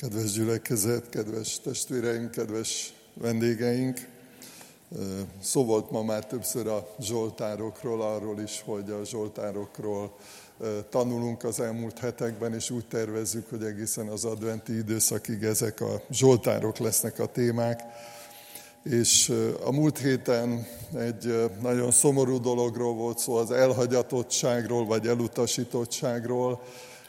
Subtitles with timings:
[0.00, 4.08] Kedves gyülekezet, kedves testvéreink, kedves vendégeink!
[5.42, 10.16] Szó volt ma már többször a zsoltárokról, arról is, hogy a zsoltárokról
[10.90, 16.78] tanulunk az elmúlt hetekben, és úgy tervezzük, hogy egészen az adventi időszakig ezek a zsoltárok
[16.78, 17.82] lesznek a témák.
[18.82, 19.32] És
[19.64, 20.66] a múlt héten
[20.98, 26.62] egy nagyon szomorú dologról volt szó, az elhagyatottságról, vagy elutasítottságról,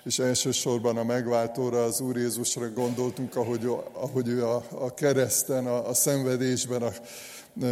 [0.04, 5.90] és elsősorban a megváltóra, az Úr Jézusra gondoltunk, ahogy, ahogy ő a, a kereszten, a,
[5.90, 6.92] a szenvedésben a,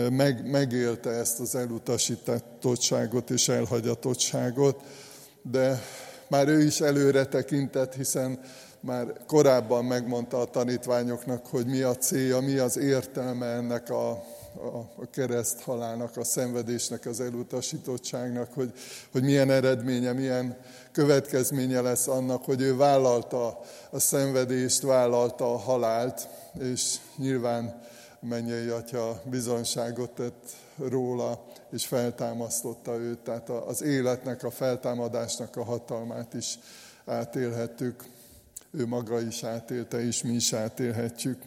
[0.09, 4.83] meg, megélte ezt az elutasítottságot és elhagyatottságot,
[5.41, 5.81] de
[6.27, 8.39] már ő is előre tekintett, hiszen
[8.79, 14.23] már korábban megmondta a tanítványoknak, hogy mi a célja, mi az értelme ennek a,
[14.55, 18.73] a, a kereszthalálnak, a szenvedésnek, az elutasítottságnak, hogy,
[19.11, 20.57] hogy milyen eredménye, milyen
[20.91, 23.59] következménye lesz annak, hogy ő vállalta
[23.89, 26.27] a szenvedést, vállalta a halált,
[26.59, 27.81] és nyilván
[28.19, 30.43] mennyei atya bizonyságot tett
[30.77, 33.19] róla, és feltámasztotta őt.
[33.19, 36.59] Tehát az életnek, a feltámadásnak a hatalmát is
[37.05, 38.05] átélhettük.
[38.71, 41.41] Ő maga is átélte, és mi is átélhetjük.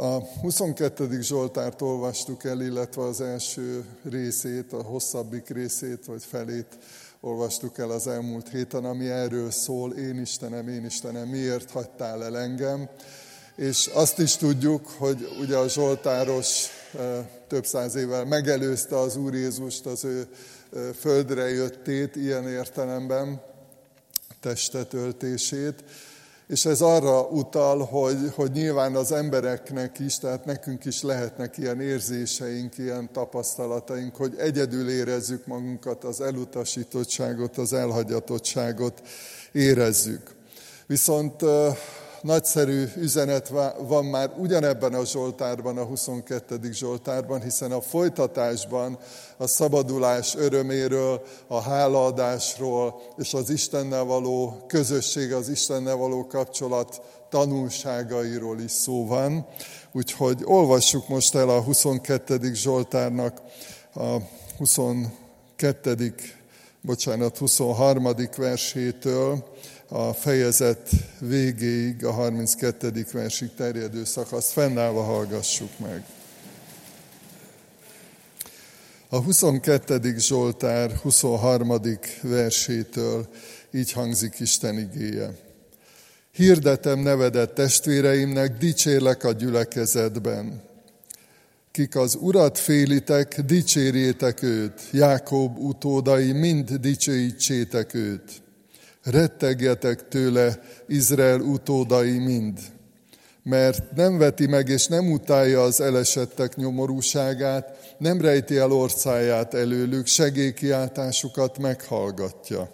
[0.00, 1.20] A 22.
[1.20, 6.78] Zsoltárt olvastuk el, illetve az első részét, a hosszabbik részét, vagy felét
[7.20, 12.38] olvastuk el az elmúlt héten, ami erről szól, én Istenem, én Istenem, miért hagytál el
[12.38, 12.88] engem?
[13.56, 16.66] És azt is tudjuk, hogy ugye a Zsoltáros
[17.48, 20.28] több száz évvel megelőzte az Úr Jézust az ő
[20.98, 23.42] földre jöttét ilyen értelemben,
[24.40, 25.84] testetöltését,
[26.48, 31.80] és ez arra utal, hogy, hogy nyilván az embereknek is, tehát nekünk is lehetnek ilyen
[31.80, 39.02] érzéseink, ilyen tapasztalataink, hogy egyedül érezzük magunkat, az elutasítottságot, az elhagyatottságot
[39.52, 40.34] érezzük.
[40.86, 41.42] Viszont
[42.22, 46.72] nagyszerű üzenet van már ugyanebben a Zsoltárban, a 22.
[46.72, 48.98] Zsoltárban, hiszen a folytatásban
[49.36, 58.60] a szabadulás öröméről, a hálaadásról és az Istennel való közösség, az Istennel való kapcsolat tanulságairól
[58.60, 59.46] is szó van.
[59.92, 62.54] Úgyhogy olvassuk most el a 22.
[62.54, 63.40] Zsoltárnak
[63.94, 64.16] a
[64.58, 66.14] 22.
[66.80, 68.08] bocsánat, 23.
[68.36, 69.44] versétől
[69.88, 70.90] a fejezet
[71.20, 73.06] végéig, a 32.
[73.12, 76.04] versig terjedő szakaszt fennállva hallgassuk meg.
[79.08, 80.14] A 22.
[80.18, 81.80] Zsoltár 23.
[82.22, 83.28] versétől
[83.70, 85.36] így hangzik Isten igéje.
[86.32, 90.62] Hirdetem nevedet testvéreimnek, dicsérlek a gyülekezetben.
[91.70, 98.42] Kik az Urat félitek, dicsérjétek őt, Jákob utódai, mind dicsőítsétek őt
[99.10, 102.58] rettegjetek tőle, Izrael utódai mind,
[103.42, 110.06] mert nem veti meg és nem utálja az elesettek nyomorúságát, nem rejti el orcáját előlük,
[110.06, 112.70] segélykiáltásukat meghallgatja.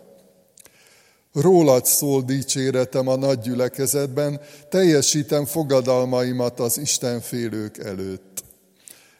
[1.32, 8.44] Rólad szól dicséretem a nagy gyülekezetben, teljesítem fogadalmaimat az Istenfélők előtt.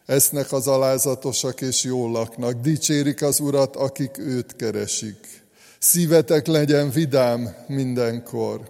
[0.07, 5.44] Esznek az alázatosak és jól laknak, dicsérik az Urat, akik őt keresik.
[5.85, 8.61] Szívetek legyen vidám mindenkor.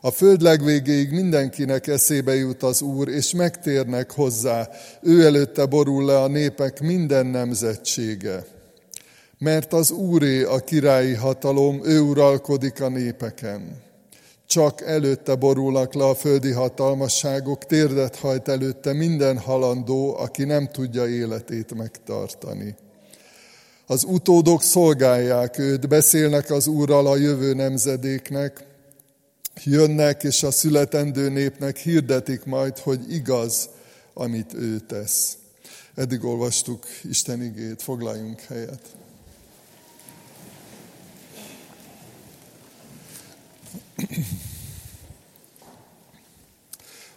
[0.00, 4.68] A föld legvégéig mindenkinek eszébe jut az Úr, és megtérnek hozzá.
[5.02, 8.44] Ő előtte borul le a népek minden nemzetsége.
[9.38, 13.82] Mert az Úré a királyi hatalom, ő uralkodik a népeken.
[14.46, 21.08] Csak előtte borulnak le a földi hatalmasságok, térdet hajt előtte minden halandó, aki nem tudja
[21.08, 22.74] életét megtartani.
[23.86, 28.64] Az utódok szolgálják őt, beszélnek az Úrral a jövő nemzedéknek,
[29.64, 33.68] jönnek és a születendő népnek hirdetik majd, hogy igaz,
[34.14, 35.36] amit ő tesz.
[35.94, 38.80] Eddig olvastuk Isten igét, foglaljunk helyet.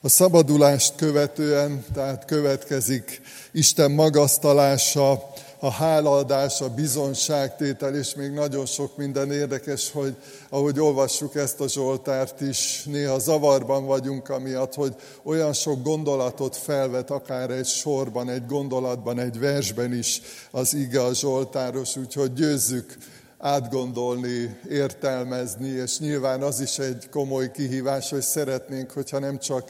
[0.02, 3.22] A szabadulást követően, tehát következik
[3.52, 10.16] Isten magasztalása, a hálaadás, a bizonságtétel, és még nagyon sok minden érdekes, hogy
[10.50, 17.12] ahogy olvassuk ezt a Zsoltárt is, néha zavarban vagyunk amiatt, hogy olyan sok gondolatot felvet,
[17.12, 20.22] akár egy sorban, egy gondolatban, egy versben is
[20.52, 22.98] az ige a Zsoltáros, úgyhogy győzzük
[23.38, 29.70] átgondolni, értelmezni, és nyilván az is egy komoly kihívás, hogy szeretnénk, hogyha nem csak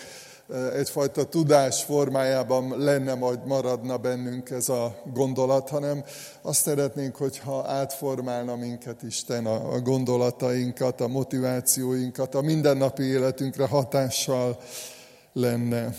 [0.73, 6.03] egyfajta tudás formájában lenne, majd maradna bennünk ez a gondolat, hanem
[6.41, 14.59] azt szeretnénk, hogyha átformálna minket Isten a gondolatainkat, a motivációinkat, a mindennapi életünkre hatással
[15.33, 15.95] lenne.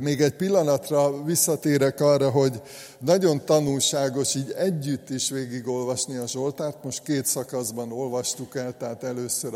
[0.00, 2.62] Még egy pillanatra visszatérek arra, hogy
[2.98, 6.84] nagyon tanulságos így együtt is végigolvasni a Zsoltárt.
[6.84, 9.54] Most két szakaszban olvastuk el, tehát először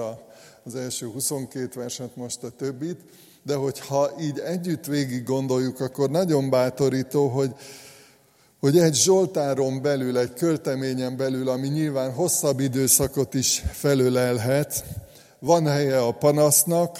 [0.64, 3.00] az első 22 verset, most a többit.
[3.48, 7.54] De hogyha így együtt végig gondoljuk, akkor nagyon bátorító, hogy,
[8.60, 14.84] hogy egy Zsoltáron belül, egy költeményen belül, ami nyilván hosszabb időszakot is felölelhet,
[15.38, 16.98] van helye a panasznak,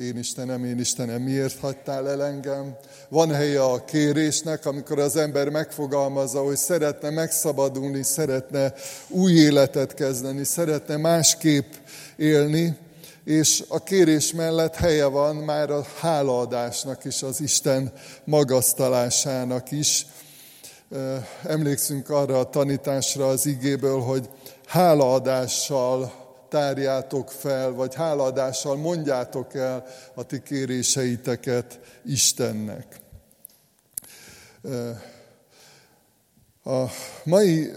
[0.00, 2.76] én Istenem, én Istenem, miért hagytál el engem?
[3.08, 8.72] Van helye a kérésnek, amikor az ember megfogalmazza, hogy szeretne megszabadulni, szeretne
[9.08, 11.72] új életet kezdeni, szeretne másképp
[12.16, 12.76] élni,
[13.26, 17.92] és a kérés mellett helye van már a hálaadásnak is, az Isten
[18.24, 20.06] magasztalásának is.
[21.42, 24.28] Emlékszünk arra a tanításra az igéből, hogy
[24.66, 26.12] hálaadással
[26.48, 29.84] tárjátok fel, vagy hálaadással mondjátok el
[30.14, 33.00] a ti kéréseiteket Istennek.
[36.64, 36.84] A
[37.24, 37.70] mai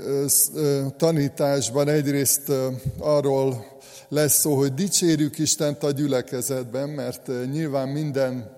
[0.97, 2.51] tanításban egyrészt
[2.99, 3.78] arról
[4.09, 8.57] lesz szó, hogy dicsérjük Istent a gyülekezetben, mert nyilván minden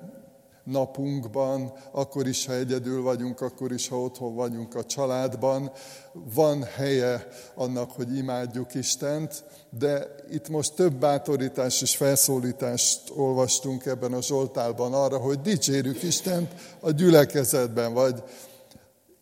[0.64, 5.72] napunkban, akkor is, ha egyedül vagyunk, akkor is, ha otthon vagyunk a családban,
[6.34, 9.44] van helye annak, hogy imádjuk Istent,
[9.80, 16.52] de itt most több bátorítás és felszólítást olvastunk ebben a Zsoltálban arra, hogy dicsérjük Istent
[16.80, 18.24] a gyülekezetben, vagy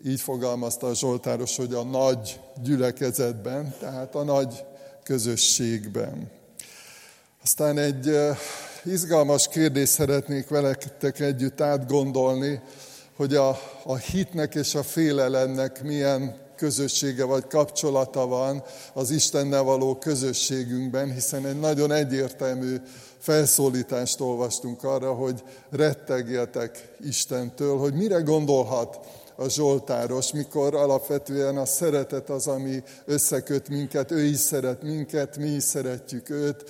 [0.05, 4.63] így fogalmazta a Zsoltáros, hogy a nagy gyülekezetben, tehát a nagy
[5.09, 6.31] közösségben.
[7.43, 8.17] Aztán egy
[8.85, 12.61] izgalmas kérdést szeretnék veletek együtt átgondolni,
[13.15, 18.63] hogy a, a hitnek és a félelemnek milyen közössége vagy kapcsolata van
[18.93, 22.75] az Istennel való közösségünkben, hiszen egy nagyon egyértelmű
[23.17, 28.99] felszólítást olvastunk arra, hogy rettegjetek Istentől, hogy mire gondolhat
[29.39, 35.49] a Zsoltáros, mikor alapvetően a szeretet az, ami összeköt minket, ő is szeret minket, mi
[35.49, 36.63] is szeretjük őt,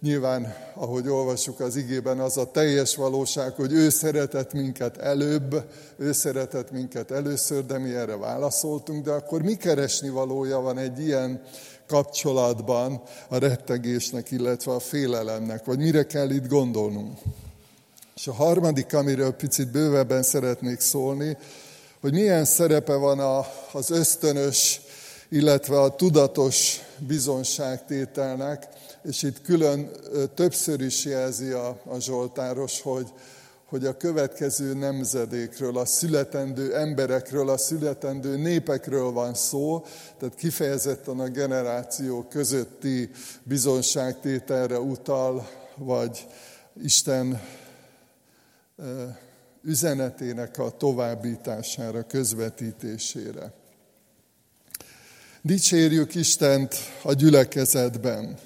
[0.00, 5.64] Nyilván, ahogy olvassuk az igében, az a teljes valóság, hogy ő szeretett minket előbb,
[5.96, 11.00] ő szeretett minket először, de mi erre válaszoltunk, de akkor mi keresni valója van egy
[11.00, 11.42] ilyen
[11.86, 17.18] kapcsolatban a rettegésnek, illetve a félelemnek, vagy mire kell itt gondolnunk.
[18.16, 21.36] És a harmadik, amiről picit bővebben szeretnék szólni,
[22.00, 24.80] hogy milyen szerepe van az ösztönös,
[25.28, 28.68] illetve a tudatos bizonságtételnek,
[29.02, 29.90] és itt külön
[30.34, 33.12] többször is jelzi a, a Zsoltáros, hogy,
[33.64, 39.84] hogy a következő nemzedékről, a születendő emberekről, a születendő népekről van szó,
[40.18, 43.10] tehát kifejezetten a generáció közötti
[43.42, 46.26] bizonságtételre utal, vagy
[46.82, 47.40] Isten
[49.62, 53.52] üzenetének a továbbítására, közvetítésére.
[55.42, 58.38] Dicsérjük Istent a gyülekezetben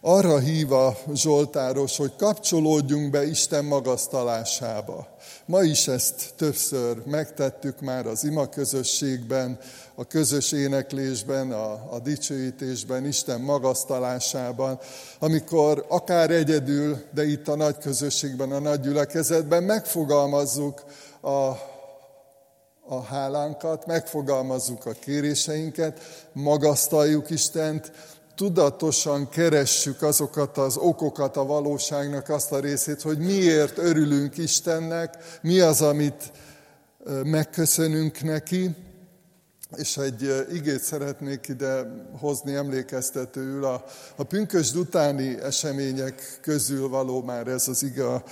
[0.00, 5.06] arra hív a Zsoltáros, hogy kapcsolódjunk be Isten magasztalásába.
[5.46, 9.58] Ma is ezt többször megtettük már az ima közösségben,
[9.94, 14.78] a közös éneklésben, a, a dicsőítésben, Isten magasztalásában,
[15.18, 20.84] amikor akár egyedül, de itt a nagy közösségben, a nagy gyülekezetben megfogalmazzuk
[21.20, 21.46] a,
[22.88, 26.00] a hálánkat, megfogalmazzuk a kéréseinket,
[26.32, 27.92] magasztaljuk Istent,
[28.38, 35.60] tudatosan keressük azokat az okokat a valóságnak, azt a részét, hogy miért örülünk Istennek, mi
[35.60, 36.32] az, amit
[37.24, 38.70] megköszönünk neki,
[39.76, 43.64] és egy igét szeretnék ide hozni emlékeztetőül.
[43.64, 43.84] A,
[44.16, 48.22] a pünkösd utáni események közül való már ez az ige a,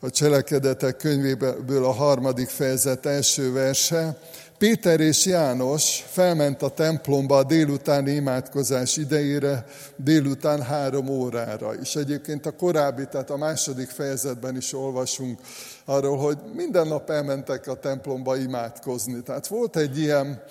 [0.00, 4.18] a cselekedetek könyvéből a harmadik fejezet első verse.
[4.58, 11.74] Péter és János felment a templomba a délutáni imádkozás idejére, délután három órára.
[11.74, 15.40] És egyébként a korábbi, tehát a második fejezetben is olvasunk
[15.84, 19.22] arról, hogy minden nap elmentek a templomba imádkozni.
[19.22, 20.42] Tehát volt egy ilyen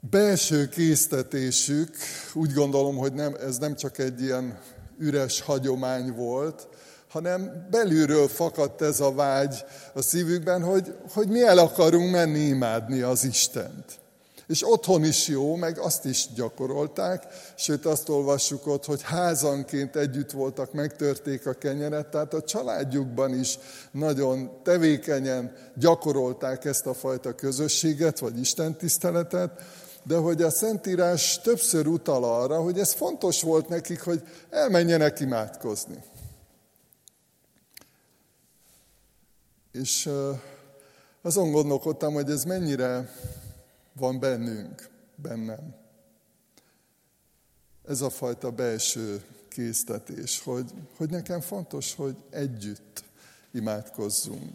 [0.00, 1.96] belső késztetésük,
[2.34, 4.58] úgy gondolom, hogy nem, ez nem csak egy ilyen
[4.98, 6.68] üres hagyomány volt,
[7.08, 13.00] hanem belülről fakadt ez a vágy a szívükben, hogy, hogy mi el akarunk menni imádni
[13.00, 13.84] az Istent.
[14.48, 20.30] És otthon is jó, meg azt is gyakorolták, sőt azt olvassuk ott, hogy házanként együtt
[20.30, 23.58] voltak, megtörték a kenyeret, tehát a családjukban is
[23.90, 29.50] nagyon tevékenyen gyakorolták ezt a fajta közösséget, vagy istentiszteletet,
[30.02, 35.96] de hogy a Szentírás többször utal arra, hogy ez fontos volt nekik, hogy elmenjenek imádkozni.
[39.80, 40.10] És
[41.22, 43.10] azon gondolkodtam, hogy ez mennyire
[43.92, 45.74] van bennünk, bennem.
[47.88, 53.04] Ez a fajta belső késztetés, hogy, hogy nekem fontos, hogy együtt
[53.50, 54.52] imádkozzunk.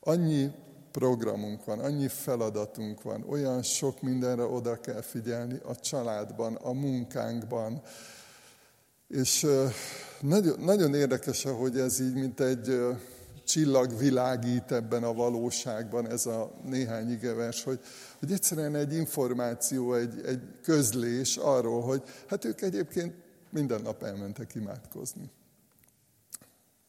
[0.00, 0.50] Annyi
[0.90, 7.82] programunk van, annyi feladatunk van, olyan sok mindenre oda kell figyelni a családban, a munkánkban.
[9.08, 9.46] És
[10.20, 12.96] nagyon, nagyon érdekes, hogy ez így, mint egy
[13.46, 17.80] csillag világít ebben a valóságban ez a néhány igevers, hogy,
[18.18, 23.14] hogy egyszerűen egy információ, egy, egy közlés arról, hogy hát ők egyébként
[23.50, 25.30] minden nap elmentek imádkozni.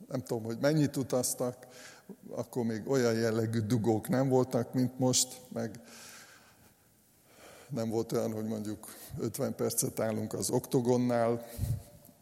[0.08, 1.68] Nem tudom, hogy mennyit utaztak,
[2.30, 5.80] akkor még olyan jellegű dugók nem voltak, mint most, meg
[7.70, 8.88] nem volt olyan, hogy mondjuk
[9.20, 11.46] 50 percet állunk az oktogonnál,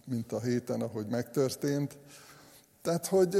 [0.05, 1.97] mint a héten, ahogy megtörtént.
[2.81, 3.37] Tehát, hogy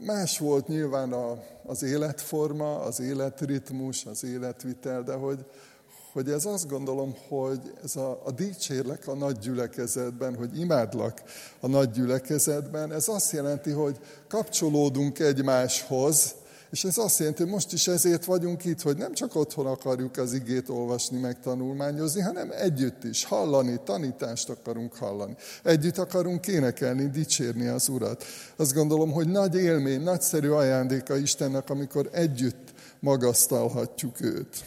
[0.00, 5.44] más volt nyilván a, az életforma, az életritmus, az életvitel, de hogy,
[6.12, 11.22] hogy ez azt gondolom, hogy ez a, a dicsérlek a nagy gyülekezetben, hogy imádlak
[11.60, 16.34] a nagy gyülekezetben, ez azt jelenti, hogy kapcsolódunk egymáshoz,
[16.70, 20.16] és ez azt jelenti, hogy most is ezért vagyunk itt, hogy nem csak otthon akarjuk
[20.16, 25.36] az igét olvasni, meg tanulmányozni, hanem együtt is hallani, tanítást akarunk hallani.
[25.62, 28.24] Együtt akarunk énekelni, dicsérni az Urat.
[28.56, 34.64] Azt gondolom, hogy nagy élmény, nagyszerű ajándéka Istennek, amikor együtt magasztalhatjuk őt.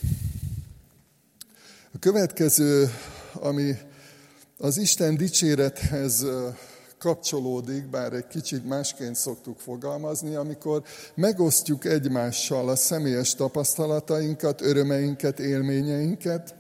[1.93, 2.89] A következő,
[3.33, 3.77] ami
[4.57, 6.25] az Isten dicsérethez
[7.03, 10.83] kapcsolódik, bár egy kicsit másként szoktuk fogalmazni, amikor
[11.15, 16.55] megosztjuk egymással a személyes tapasztalatainkat, örömeinket, élményeinket,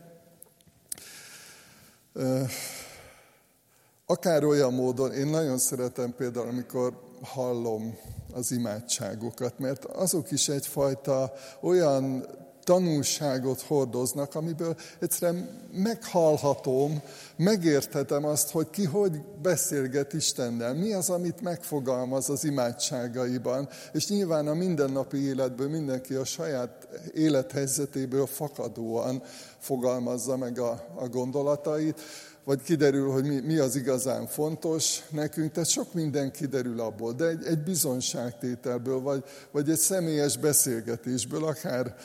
[4.05, 7.97] akár olyan módon, én nagyon szeretem például, amikor hallom
[8.33, 12.25] az imádságokat, mert azok is egyfajta olyan
[12.63, 17.01] tanulságot hordoznak, amiből egyszerűen meghallhatom,
[17.35, 24.47] megérthetem azt, hogy ki hogy beszélget Istennel, mi az, amit megfogalmaz az imádságaiban, és nyilván
[24.47, 29.23] a mindennapi életből mindenki a saját élethelyzetéből fakadóan
[29.59, 32.01] fogalmazza meg a, a gondolatait,
[32.43, 37.25] vagy kiderül, hogy mi, mi az igazán fontos nekünk, tehát sok minden kiderül abból, de
[37.25, 41.95] egy, egy bizonságtételből, vagy, vagy egy személyes beszélgetésből, akár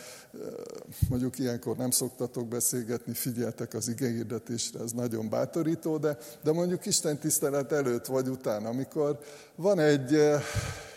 [1.09, 7.19] mondjuk ilyenkor nem szoktatok beszélgetni, figyeltek az igehirdetésre, ez nagyon bátorító, de, de mondjuk Isten
[7.19, 9.19] tisztelet előtt vagy után, amikor
[9.55, 10.19] van egy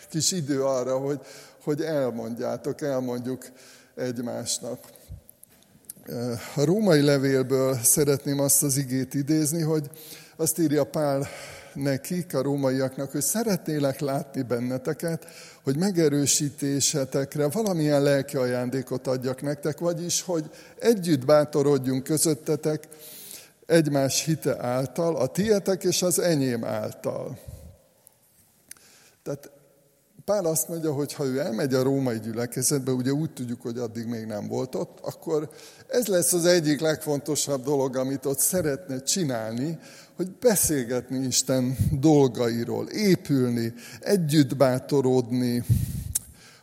[0.08, 1.20] kis idő arra, hogy,
[1.62, 3.44] hogy elmondjátok, elmondjuk
[3.94, 4.78] egymásnak.
[6.56, 9.90] A római levélből szeretném azt az igét idézni, hogy
[10.36, 11.26] azt írja Pál
[11.74, 15.26] nekik, a rómaiaknak, hogy szeretnélek látni benneteket,
[15.62, 22.88] hogy megerősítésetekre valamilyen lelki ajándékot adjak nektek, vagyis, hogy együtt bátorodjunk közöttetek
[23.66, 27.38] egymás hite által, a tietek és az enyém által.
[29.22, 29.50] Tehát
[30.24, 34.06] Pál azt mondja, hogy ha ő elmegy a római gyülekezetbe, ugye úgy tudjuk, hogy addig
[34.06, 35.50] még nem volt ott, akkor
[35.88, 39.78] ez lesz az egyik legfontosabb dolog, amit ott szeretne csinálni,
[40.16, 45.64] hogy beszélgetni Isten dolgairól, épülni, együtt bátorodni.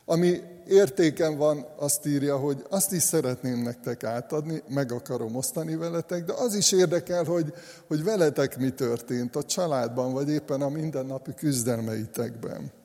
[0.05, 6.25] Ami értéken van, azt írja, hogy azt is szeretném nektek átadni, meg akarom osztani veletek,
[6.25, 7.53] de az is érdekel, hogy,
[7.87, 12.77] hogy veletek mi történt a családban, vagy éppen a mindennapi küzdelmeitekben.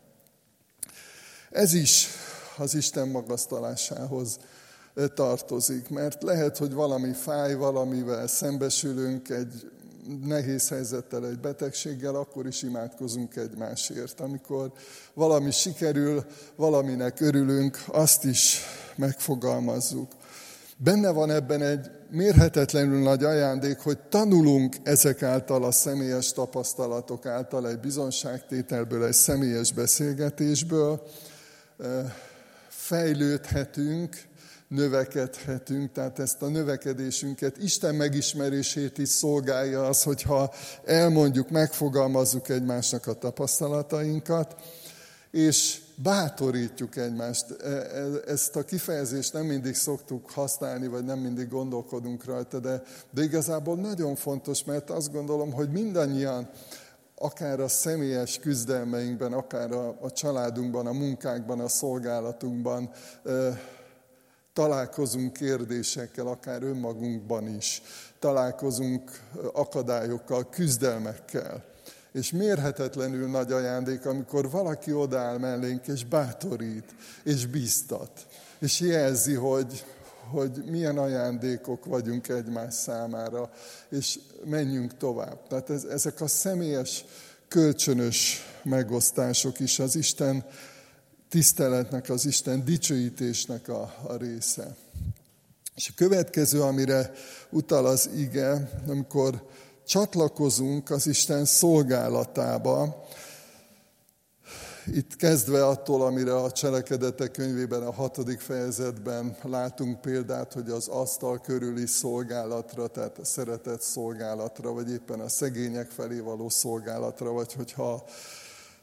[1.54, 2.08] Ez is
[2.56, 4.38] az Isten magasztalásához
[5.14, 9.70] tartozik, mert lehet, hogy valami fáj, valamivel szembesülünk, egy
[10.24, 14.20] nehéz helyzettel, egy betegséggel, akkor is imádkozunk egymásért.
[14.20, 14.72] Amikor
[15.12, 16.24] valami sikerül,
[16.56, 18.60] valaminek örülünk, azt is
[18.96, 20.12] megfogalmazzuk.
[20.76, 27.68] Benne van ebben egy mérhetetlenül nagy ajándék, hogy tanulunk ezek által a személyes tapasztalatok által,
[27.68, 31.02] egy bizonságtételből, egy személyes beszélgetésből,
[32.68, 34.16] fejlődhetünk,
[34.68, 40.54] növekedhetünk, tehát ezt a növekedésünket, Isten megismerését is szolgálja az, hogyha
[40.84, 44.56] elmondjuk, megfogalmazzuk egymásnak a tapasztalatainkat,
[45.30, 47.50] és bátorítjuk egymást.
[47.50, 52.82] E, e, ezt a kifejezést nem mindig szoktuk használni, vagy nem mindig gondolkodunk rajta, de,
[53.10, 56.50] de igazából nagyon fontos, mert azt gondolom, hogy mindannyian,
[57.16, 62.90] akár a személyes küzdelmeinkben, akár a, a családunkban, a munkákban, a szolgálatunkban
[64.52, 67.82] találkozunk kérdésekkel, akár önmagunkban is.
[68.18, 69.10] Találkozunk
[69.52, 71.64] akadályokkal, küzdelmekkel.
[72.12, 78.26] És mérhetetlenül nagy ajándék, amikor valaki odáll mellénk, és bátorít, és biztat,
[78.58, 79.84] és jelzi, hogy,
[80.30, 83.50] hogy milyen ajándékok vagyunk egymás számára,
[83.88, 85.46] és menjünk tovább.
[85.48, 87.04] Tehát ez, ezek a személyes,
[87.48, 90.44] kölcsönös megosztások is az Isten
[91.28, 94.76] tiszteletnek, az Isten dicsőítésnek a, a része.
[95.74, 97.12] És a következő, amire
[97.50, 99.46] utal az ige, amikor
[99.86, 103.06] csatlakozunk az Isten szolgálatába,
[104.86, 111.40] itt kezdve attól, amire a cselekedetek könyvében, a hatodik fejezetben látunk példát, hogy az asztal
[111.40, 118.04] körüli szolgálatra, tehát a szeretett szolgálatra, vagy éppen a szegények felé való szolgálatra, vagy hogyha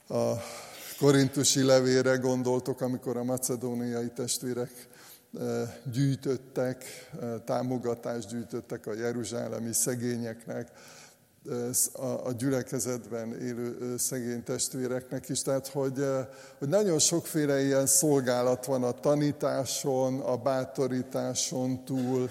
[0.07, 0.33] a
[0.99, 4.87] korintusi levére gondoltok, amikor a macedóniai testvérek
[5.91, 6.85] gyűjtöttek,
[7.45, 10.71] támogatást gyűjtöttek a jeruzsálemi szegényeknek,
[12.23, 15.41] a gyülekezetben élő szegény testvéreknek is.
[15.41, 16.05] Tehát, hogy,
[16.57, 22.29] hogy nagyon sokféle ilyen szolgálat van a tanításon, a bátorításon túl,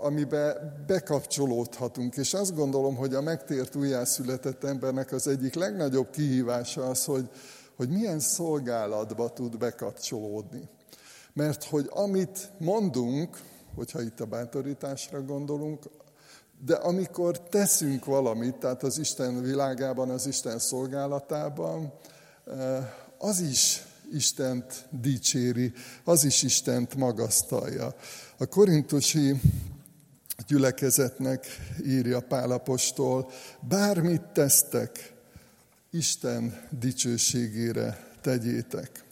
[0.00, 2.16] amibe bekapcsolódhatunk.
[2.16, 7.30] És azt gondolom, hogy a megtért újjászületett embernek az egyik legnagyobb kihívása az, hogy,
[7.76, 10.68] hogy milyen szolgálatba tud bekapcsolódni.
[11.32, 13.38] Mert hogy amit mondunk,
[13.74, 15.82] hogyha itt a bátorításra gondolunk,
[16.64, 21.92] de amikor teszünk valamit, tehát az Isten világában, az Isten szolgálatában,
[22.46, 25.72] eh, az is Istent dicséri,
[26.04, 27.94] az is Istent magasztalja.
[28.36, 29.40] A korintusi
[30.46, 31.46] gyülekezetnek
[31.84, 35.12] írja Pálapostól, bármit tesztek,
[35.90, 39.04] Isten dicsőségére tegyétek.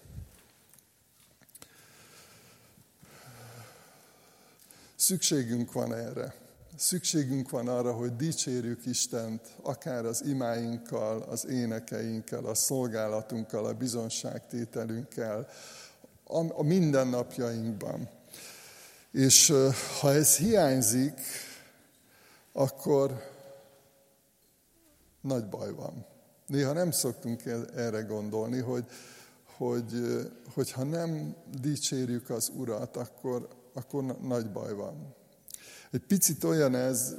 [4.96, 6.39] Szükségünk van erre.
[6.80, 15.48] Szükségünk van arra, hogy dicsérjük Istent, akár az imáinkkal, az énekeinkkel, a szolgálatunkkal, a bizonságtételünkkel,
[16.52, 18.08] a mindennapjainkban.
[19.10, 19.52] És
[20.00, 21.20] ha ez hiányzik,
[22.52, 23.22] akkor
[25.20, 26.06] nagy baj van.
[26.46, 27.42] Néha nem szoktunk
[27.76, 28.84] erre gondolni, hogy,
[30.54, 35.18] hogy, ha nem dicsérjük az Urat, akkor, akkor nagy baj van.
[35.92, 37.14] Egy picit olyan ez,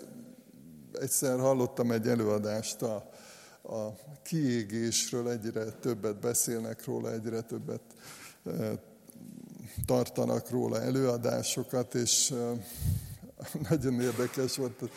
[0.92, 2.96] egyszer hallottam egy előadást a,
[3.62, 7.82] a kiégésről, egyre többet beszélnek róla, egyre többet
[8.46, 8.52] e,
[9.86, 12.36] tartanak róla előadásokat, és e,
[13.70, 14.90] nagyon érdekes volt,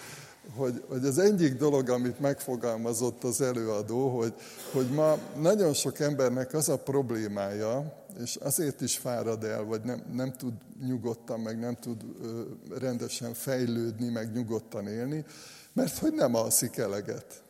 [0.57, 4.35] hogy, hogy az egyik dolog, amit megfogalmazott az előadó, hogy,
[4.73, 10.05] hogy ma nagyon sok embernek az a problémája, és azért is fárad el, vagy nem,
[10.13, 12.43] nem tud nyugodtan, meg nem tud ö,
[12.79, 15.25] rendesen fejlődni, meg nyugodtan élni,
[15.73, 17.43] mert hogy nem alszik eleget.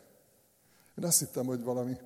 [0.99, 1.97] Én azt hittem, hogy valami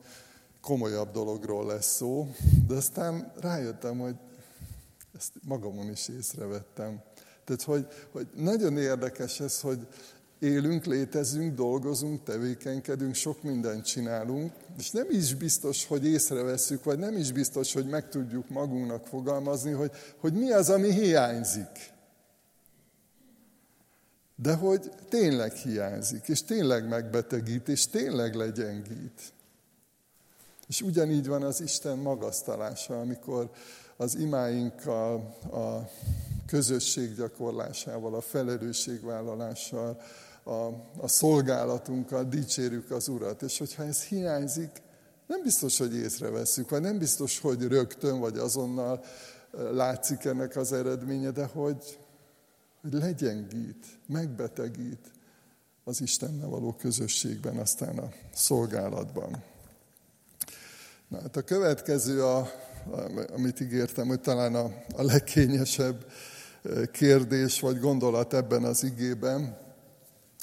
[0.61, 2.35] komolyabb dologról lesz szó,
[2.67, 4.17] de aztán rájöttem, hogy
[5.17, 7.03] ezt magamon is észrevettem.
[7.45, 9.87] Tehát, hogy, hogy nagyon érdekes ez, hogy
[10.39, 17.17] élünk, létezünk, dolgozunk, tevékenykedünk, sok mindent csinálunk, és nem is biztos, hogy észreveszünk, vagy nem
[17.17, 21.97] is biztos, hogy meg tudjuk magunknak fogalmazni, hogy, hogy mi az, ami hiányzik.
[24.35, 29.33] De hogy tényleg hiányzik, és tényleg megbetegít, és tényleg legyengít.
[30.67, 33.51] És ugyanígy van az Isten magasztalása, amikor
[33.97, 35.15] az imáinkkal,
[35.53, 35.91] a
[36.47, 40.01] közösség gyakorlásával, a felelősségvállalással,
[40.49, 43.43] a, a szolgálatunkkal dicsérjük az Urat.
[43.43, 44.71] És hogyha ez hiányzik,
[45.27, 49.05] nem biztos, hogy észreveszünk, vagy nem biztos, hogy rögtön, vagy azonnal
[49.73, 51.99] látszik ennek az eredménye, de hogy,
[52.81, 55.11] hogy legyengít, megbetegít
[55.85, 59.43] az Istennel való közösségben, aztán a szolgálatban.
[61.09, 62.51] Na, hát a következő, a,
[63.35, 64.65] amit ígértem, hogy talán a,
[64.97, 66.07] a legkényesebb
[66.93, 69.67] kérdés vagy gondolat ebben az igében,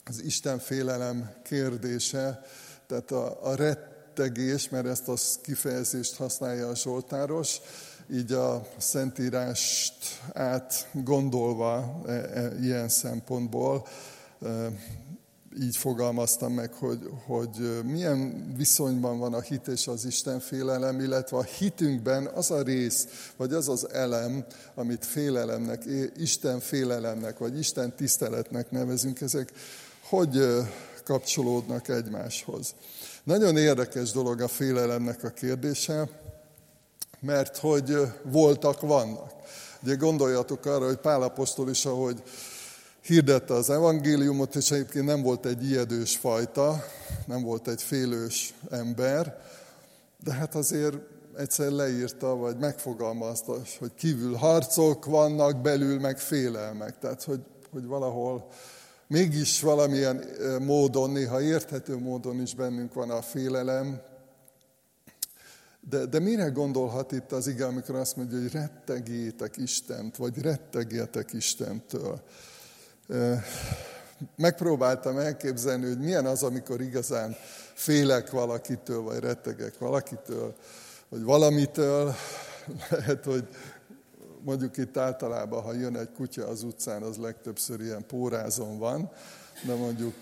[0.09, 2.41] az Isten félelem kérdése,
[2.87, 7.61] tehát a, a rettegés, mert ezt a kifejezést használja a Zsoltáros,
[8.13, 9.93] így a Szentírást
[10.33, 13.87] át gondolva e, e, ilyen szempontból,
[14.41, 14.71] e,
[15.61, 21.37] így fogalmaztam meg, hogy, hogy milyen viszonyban van a hit és az Isten félelem, illetve
[21.37, 25.83] a hitünkben az a rész, vagy az az elem, amit félelemnek,
[26.17, 29.51] Isten félelemnek, vagy Isten tiszteletnek nevezünk, ezek
[30.09, 30.45] hogy
[31.03, 32.73] kapcsolódnak egymáshoz.
[33.23, 36.09] Nagyon érdekes dolog a félelemnek a kérdése,
[37.19, 39.31] mert hogy voltak, vannak.
[39.83, 42.23] Ugye gondoljatok arra, hogy Pál apostol is, ahogy
[43.01, 46.85] hirdette az evangéliumot, és egyébként nem volt egy ijedős fajta,
[47.25, 49.41] nem volt egy félős ember,
[50.23, 50.97] de hát azért
[51.37, 56.99] egyszer leírta, vagy megfogalmazta, hogy kívül harcok vannak, belül meg félelmek.
[56.99, 57.41] Tehát, hogy,
[57.71, 58.47] hogy valahol
[59.07, 60.23] mégis valamilyen
[60.61, 64.01] módon, néha érthető módon is bennünk van a félelem.
[65.89, 71.33] De, de mire gondolhat itt az ige, amikor azt mondja, hogy rettegétek Istent, vagy rettegjetek
[71.33, 72.21] Istentől?
[74.35, 77.35] Megpróbáltam elképzelni, hogy milyen az, amikor igazán
[77.73, 80.55] félek valakitől, vagy rettegek valakitől,
[81.09, 82.15] vagy valamitől.
[82.89, 83.47] Lehet, hogy
[84.45, 89.11] mondjuk itt általában, ha jön egy kutya az utcán, az legtöbbször ilyen pórázon van,
[89.65, 90.13] de mondjuk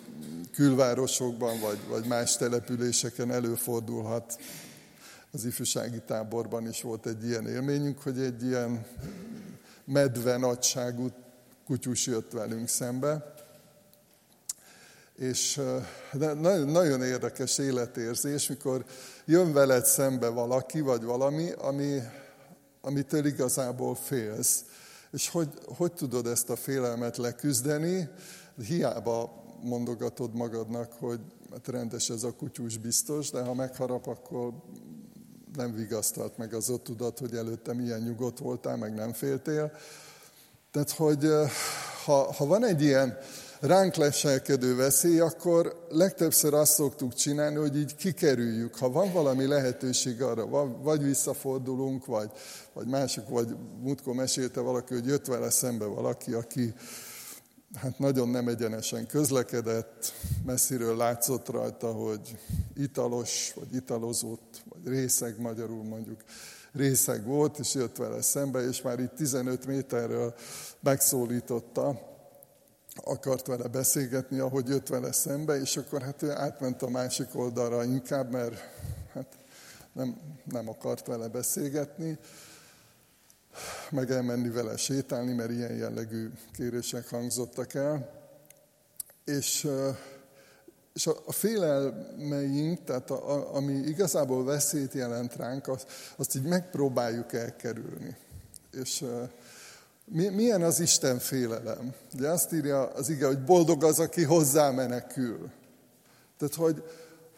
[0.51, 4.39] külvárosokban vagy, vagy más településeken előfordulhat.
[5.31, 8.85] Az ifjúsági táborban is volt egy ilyen élményünk, hogy egy ilyen
[9.85, 11.07] medve nagyságú
[11.65, 13.33] kutyus jött velünk szembe.
[15.15, 15.61] És
[16.65, 18.85] nagyon érdekes életérzés, mikor
[19.25, 21.99] jön veled szembe valaki, vagy valami, ami,
[22.85, 24.63] amitől igazából félsz.
[25.11, 28.09] És hogy, hogy tudod ezt a félelmet leküzdeni?
[28.67, 31.19] Hiába mondogatod magadnak, hogy
[31.51, 34.53] hát rendes ez a kutyus biztos, de ha megharap, akkor
[35.55, 39.71] nem vigasztalt meg az ott tudat, hogy előtte milyen nyugodt voltál, meg nem féltél.
[40.71, 41.27] Tehát, hogy
[42.05, 43.17] ha, ha van egy ilyen
[43.65, 48.75] ránk leselkedő veszély, akkor legtöbbször azt szoktuk csinálni, hogy így kikerüljük.
[48.75, 50.47] Ha van valami lehetőség arra,
[50.81, 52.31] vagy visszafordulunk, vagy,
[52.73, 56.73] vagy mások, vagy múltkor mesélte valaki, hogy jött vele szembe valaki, aki
[57.75, 60.13] hát nagyon nem egyenesen közlekedett,
[60.45, 62.37] messziről látszott rajta, hogy
[62.75, 66.19] italos, vagy italozott, vagy részeg magyarul mondjuk
[66.73, 70.33] részeg volt, és jött vele szembe, és már itt 15 méterről
[70.79, 72.11] megszólította,
[72.95, 77.83] akart vele beszélgetni, ahogy jött vele szembe, és akkor hát ő átment a másik oldalra
[77.83, 78.55] inkább, mert
[79.13, 79.27] hát
[79.93, 80.17] nem,
[80.51, 82.17] nem akart vele beszélgetni,
[83.89, 88.21] meg elmenni vele sétálni, mert ilyen jellegű kérések hangzottak el.
[89.25, 89.67] És,
[90.93, 97.33] és a, félelmeink, tehát a, a, ami igazából veszélyt jelent ránk, azt, azt így megpróbáljuk
[97.33, 98.15] elkerülni.
[98.71, 99.05] És
[100.05, 101.93] milyen az Isten félelem?
[102.15, 105.51] Ugye azt írja az ige, hogy boldog az, aki hozzá menekül.
[106.37, 106.83] Tehát, hogy,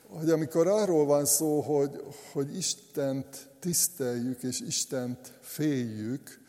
[0.08, 6.39] hogy amikor arról van szó, hogy, hogy Istent tiszteljük és Istent féljük,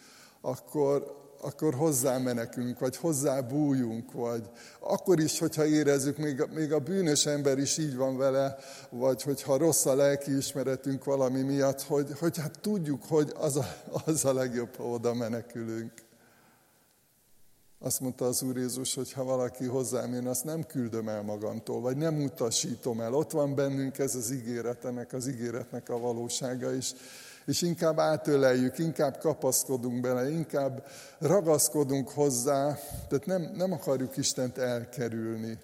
[0.40, 4.50] akkor, akkor hozzá menekünk, vagy hozzá bújunk, vagy
[4.80, 8.56] akkor is, hogyha érezzük, még, még a bűnös ember is így van vele,
[8.90, 13.66] vagy hogyha rossz a lelkiismeretünk valami miatt, hogy, hogy hát tudjuk, hogy az a,
[14.04, 16.05] az a legjobb, ha oda menekülünk.
[17.86, 21.80] Azt mondta az Úr Jézus, hogy ha valaki hozzám jön, azt nem küldöm el magamtól,
[21.80, 23.14] vagy nem utasítom el.
[23.14, 26.92] Ott van bennünk ez az ígéret, ennek az ígéretnek a valósága is.
[27.44, 30.86] És inkább átöleljük, inkább kapaszkodunk bele, inkább
[31.18, 35.58] ragaszkodunk hozzá, tehát nem, nem akarjuk Istent elkerülni.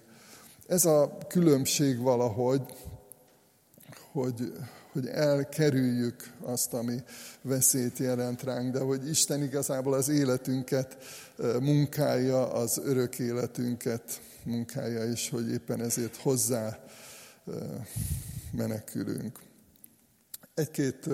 [0.67, 2.61] Ez a különbség valahogy,
[4.11, 4.53] hogy,
[4.93, 7.03] hogy elkerüljük azt, ami
[7.41, 10.97] veszélyt jelent ránk, de hogy Isten igazából az életünket
[11.59, 16.79] munkája, az örök életünket munkája is, hogy éppen ezért hozzá
[18.51, 19.39] menekülünk.
[20.53, 21.09] Egy-két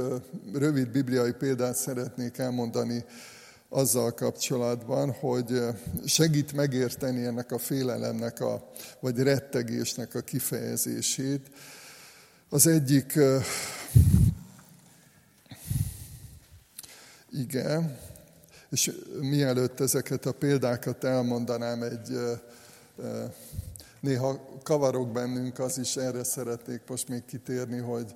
[0.54, 3.06] rövid bibliai példát szeretnék elmondani
[3.70, 5.62] azzal kapcsolatban, hogy
[6.06, 11.48] segít megérteni ennek a félelemnek, a, vagy rettegésnek a kifejezését.
[12.52, 13.20] Az egyik
[17.32, 18.00] ige,
[18.70, 22.20] és mielőtt ezeket a példákat elmondanám, egy
[24.00, 28.16] néha kavarok bennünk, az is erre szeretnék most még kitérni, hogy,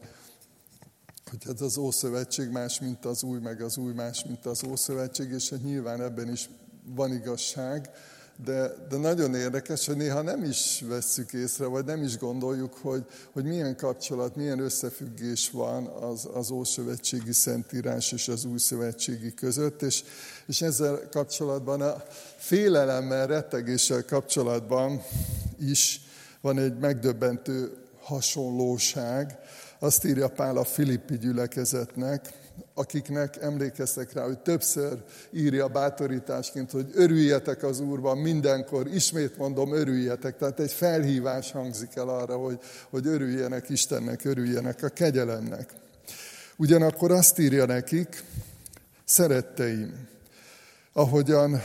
[1.30, 5.32] hogy ez az Ószövetség más, mint az új, meg az új más, mint az Ószövetség,
[5.32, 6.50] és hát nyilván ebben is
[6.86, 7.90] van igazság,
[8.46, 13.06] de, de nagyon érdekes, hogy néha nem is vesszük észre, vagy nem is gondoljuk, hogy,
[13.32, 19.82] hogy milyen kapcsolat, milyen összefüggés van az, az Ószövetségi Szentírás és az Új Szövetségi között,
[19.82, 20.04] és,
[20.48, 22.04] és ezzel kapcsolatban a
[22.38, 25.02] félelemmel, rettegéssel kapcsolatban
[25.60, 26.02] is
[26.44, 29.38] Van egy megdöbbentő hasonlóság,
[29.80, 32.34] azt írja Pál a Filippi gyülekezetnek,
[32.74, 34.98] akiknek emlékeztek rá, hogy többször
[35.32, 40.38] írja bátorításként, hogy örüljetek az Úrban mindenkor, ismét mondom, örüljetek.
[40.38, 42.60] Tehát egy felhívás hangzik el arra, hogy,
[42.90, 45.74] hogy örüljenek Istennek, örüljenek a kegyelemnek.
[46.56, 48.24] Ugyanakkor azt írja nekik,
[49.06, 50.08] szeretteim,
[50.94, 51.62] ahogyan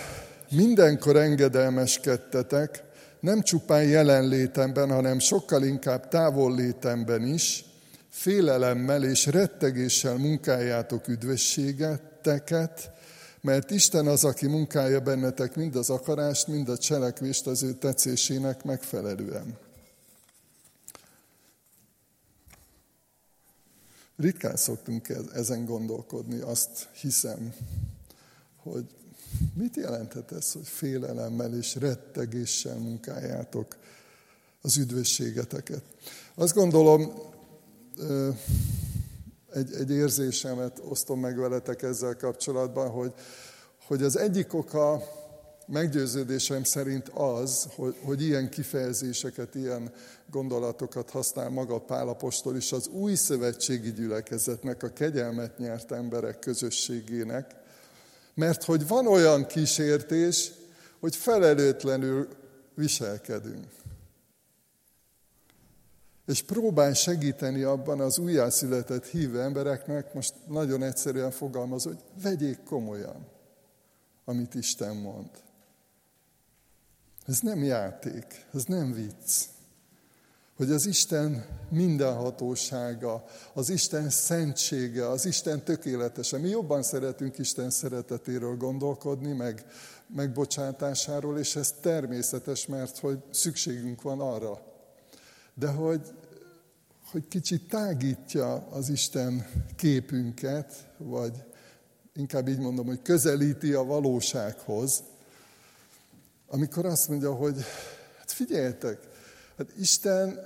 [0.51, 2.83] mindenkor engedelmeskedtetek,
[3.21, 7.65] nem csupán jelenlétemben, hanem sokkal inkább távollétemben is,
[8.19, 12.91] félelemmel és rettegéssel munkáljátok üdvösségeteket,
[13.41, 18.65] mert Isten az, aki munkálja bennetek mind az akarást, mind a cselekvést az ő tetszésének
[18.65, 19.59] megfelelően.
[24.17, 27.55] Ritkán szoktunk ezen gondolkodni, azt hiszem,
[28.57, 28.85] hogy
[29.55, 33.77] mit jelenthet ez, hogy félelemmel és rettegéssel munkáljátok
[34.63, 35.83] az üdvösségeteket.
[36.35, 37.37] Azt gondolom,
[39.53, 43.13] egy, egy érzésemet osztom meg veletek ezzel kapcsolatban, hogy,
[43.87, 45.03] hogy az egyik oka
[45.67, 49.93] meggyőződésem szerint az, hogy, hogy ilyen kifejezéseket, ilyen
[50.31, 57.55] gondolatokat használ maga Pálapostól is az új szövetségi gyülekezetnek, a kegyelmet nyert emberek közösségének,
[58.35, 60.53] mert hogy van olyan kísértés,
[61.01, 62.29] hogy felelőtlenül
[62.75, 63.67] viselkedünk
[66.29, 73.27] és próbál segíteni abban az újjászületett hívő embereknek, most nagyon egyszerűen fogalmaz, hogy vegyék komolyan,
[74.25, 75.31] amit Isten mond.
[77.27, 79.45] Ez nem játék, ez nem vicc.
[80.57, 86.39] Hogy az Isten mindenhatósága, az Isten szentsége, az Isten tökéletese.
[86.39, 89.67] Mi jobban szeretünk Isten szeretetéről gondolkodni, meg
[90.15, 94.69] megbocsátásáról, és ez természetes, mert hogy szükségünk van arra,
[95.59, 96.01] de hogy,
[97.11, 101.45] hogy kicsit tágítja az Isten képünket, vagy
[102.15, 105.03] inkább így mondom, hogy közelíti a valósághoz,
[106.47, 107.57] amikor azt mondja, hogy
[108.19, 108.99] hát figyeljetek,
[109.57, 110.39] hát Isten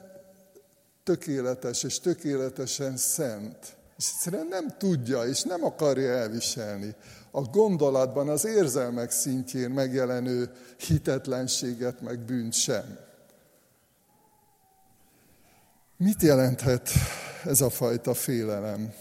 [1.05, 6.95] tökéletes és tökéletesen szent, és egyszerűen nem tudja és nem akarja elviselni
[7.31, 12.99] a gondolatban, az érzelmek szintjén megjelenő hitetlenséget, meg bűnt sem.
[16.05, 16.89] Mit jelenthet
[17.45, 18.93] ez a fajta félelem?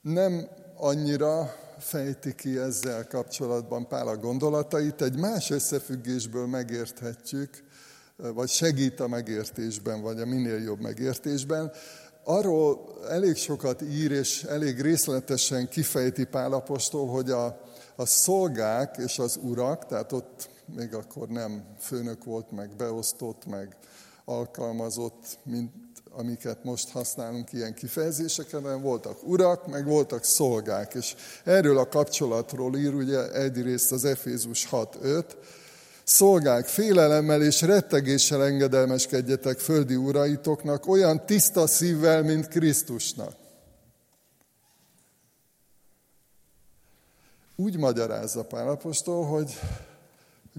[0.00, 7.64] Nem annyira fejti ki ezzel kapcsolatban Pál a gondolatait, egy más összefüggésből megérthetjük,
[8.16, 11.72] vagy segít a megértésben, vagy a minél jobb megértésben.
[12.24, 17.60] Arról elég sokat ír, és elég részletesen kifejti Pál apostol, hogy a,
[17.96, 23.76] a szolgák és az urak, tehát ott még akkor nem főnök volt, meg beosztott, meg
[24.24, 25.72] alkalmazott, mint
[26.10, 30.94] amiket most használunk ilyen kifejezéseken, voltak urak, meg voltak szolgák.
[30.94, 35.24] És erről a kapcsolatról ír ugye egyrészt az Efézus 6.5,
[36.04, 43.32] Szolgák, félelemmel és rettegéssel engedelmeskedjetek földi uraitoknak, olyan tiszta szívvel, mint Krisztusnak.
[47.56, 49.58] Úgy magyarázza Pálapostól, hogy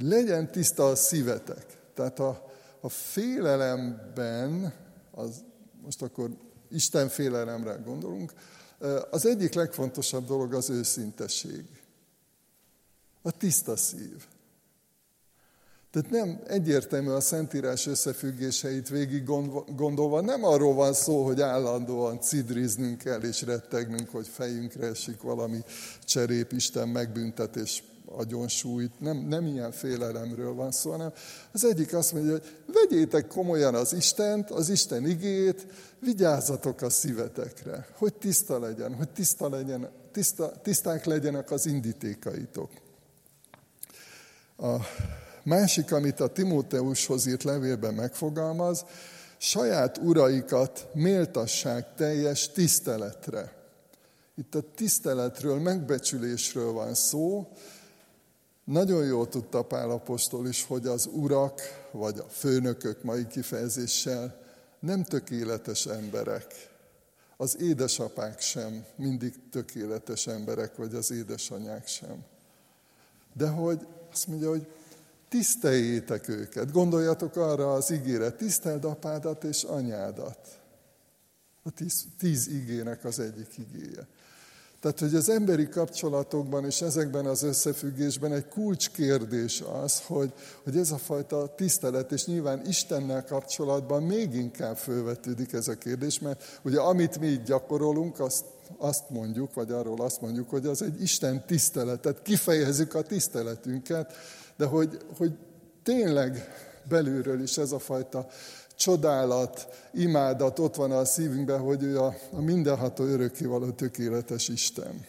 [0.02, 1.66] legyen tiszta a szívetek.
[1.94, 2.52] Tehát a,
[2.86, 4.74] a félelemben,
[5.12, 5.44] az,
[5.84, 6.30] most akkor
[6.70, 8.34] Isten félelemre gondolunk,
[9.12, 11.66] az egyik legfontosabb dolog az őszintesség.
[13.22, 14.26] A tiszta szív.
[15.92, 19.24] Tehát nem egyértelmű a Szentírás összefüggéseit végig
[19.76, 25.64] gondolva, nem arról van szó, hogy állandóan cidriznünk kell és rettegnünk, hogy fejünkre esik valami
[26.04, 27.84] cserép, Isten megbüntetés
[28.18, 31.14] agyonsúlyt, nem, nem ilyen félelemről van szó, hanem
[31.52, 35.68] az egyik azt mondja, hogy vegyétek komolyan az Istent, az Isten igét,
[36.00, 42.70] vigyázzatok a szívetekre, hogy tiszta legyen, hogy tiszta legyen, tiszta, tiszták legyenek az indítékaitok.
[44.58, 44.76] A
[45.44, 48.86] másik, amit a Timóteushoz írt levélben megfogalmaz,
[49.38, 53.52] saját uraikat méltasság teljes tiszteletre.
[54.36, 57.48] Itt a tiszteletről, megbecsülésről van szó,
[58.66, 64.42] nagyon jól tudta Pál apostol is, hogy az urak, vagy a főnökök mai kifejezéssel
[64.80, 66.74] nem tökéletes emberek.
[67.38, 72.24] Az édesapák sem mindig tökéletes emberek, vagy az édesanyák sem.
[73.34, 74.68] De hogy azt mondja, hogy
[75.30, 76.72] tiszteljétek őket.
[76.72, 80.60] Gondoljatok arra az ígére, tiszteld apádat és anyádat.
[81.64, 84.08] A tíz, tíz igének az egyik igéje.
[84.86, 90.92] Tehát, hogy az emberi kapcsolatokban és ezekben az összefüggésben egy kulcskérdés az, hogy, hogy ez
[90.92, 96.80] a fajta tisztelet, és nyilván Istennel kapcsolatban még inkább fölvetődik ez a kérdés, mert ugye
[96.80, 98.46] amit mi így gyakorolunk, azt,
[98.78, 104.14] azt mondjuk, vagy arról azt mondjuk, hogy az egy Isten tisztelet, tehát kifejezzük a tiszteletünket,
[104.58, 105.32] de hogy, hogy
[105.84, 106.48] tényleg
[106.90, 108.28] belülről is ez a fajta
[108.76, 115.06] csodálat, imádat ott van a szívünkben, hogy ő a, a mindenható örökkévaló tökéletes Isten.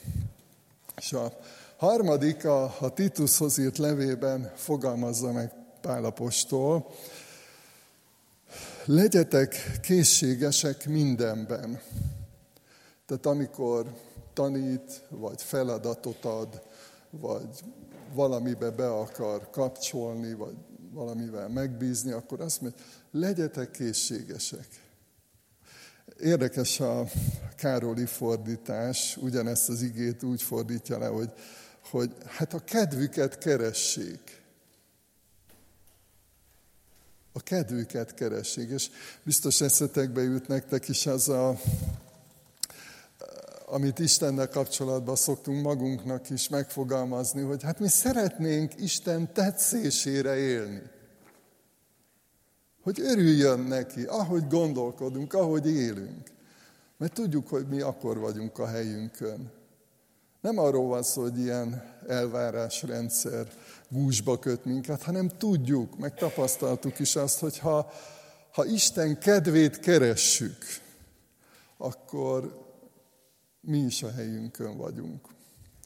[0.97, 1.33] És a
[1.77, 6.87] harmadik, a, a Titushoz írt levében fogalmazza meg Pálapostól,
[8.85, 11.81] legyetek készségesek mindenben.
[13.07, 13.87] Tehát amikor
[14.33, 16.63] tanít, vagy feladatot ad,
[17.11, 17.65] vagy
[18.15, 20.57] valamibe be akar kapcsolni, vagy
[20.93, 22.81] valamivel megbízni, akkor azt mondja,
[23.19, 24.67] legyetek készségesek.
[26.21, 27.05] Érdekes a
[27.57, 31.31] Károli fordítás, ugyanezt az igét úgy fordítja le, hogy,
[31.91, 34.43] hogy hát a kedvüket keressék.
[37.33, 38.71] A kedvüket keressék.
[38.71, 38.91] És
[39.23, 41.61] biztos eszetekbe jut nektek is az a
[43.69, 50.83] amit Istennel kapcsolatban szoktunk magunknak is megfogalmazni, hogy hát mi szeretnénk Isten tetszésére élni.
[52.87, 56.31] Hogy örüljön neki, ahogy gondolkodunk, ahogy élünk.
[56.97, 59.53] Mert tudjuk, hogy mi akkor vagyunk a helyünkön.
[60.41, 63.49] Nem arról van szó, hogy ilyen elvárásrendszer
[63.89, 67.91] gúzsba köt minket, hanem tudjuk, meg tapasztaltuk is azt, hogy ha,
[68.53, 70.65] ha Isten kedvét keressük,
[71.77, 72.67] akkor
[73.61, 75.29] mi is a helyünkön vagyunk.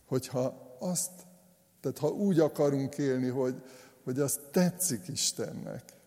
[0.06, 1.10] Hogyha azt,
[1.80, 3.54] tehát ha úgy akarunk élni, hogy,
[4.04, 5.98] hogy az tetszik Istennek,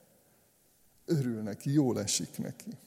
[1.05, 2.77] örül neki, jól esik neki.